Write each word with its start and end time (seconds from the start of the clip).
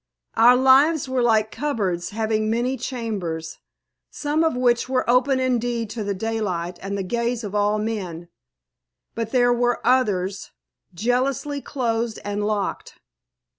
Our 0.35 0.55
lives 0.55 1.07
were 1.07 1.21
like 1.21 1.51
cupboards 1.51 2.09
having 2.09 2.49
many 2.49 2.75
chambers, 2.75 3.59
some 4.09 4.43
of 4.43 4.57
which 4.57 4.89
were 4.89 5.07
open 5.07 5.39
indeed 5.39 5.91
to 5.91 6.03
the 6.03 6.15
daylight 6.15 6.79
and 6.81 6.97
the 6.97 7.03
gaze 7.03 7.43
of 7.43 7.53
all 7.53 7.77
men, 7.77 8.27
but 9.13 9.29
there 9.29 9.53
were 9.53 9.79
others 9.85 10.49
jealously 10.91 11.61
closed 11.61 12.17
and 12.25 12.47
locked. 12.47 12.99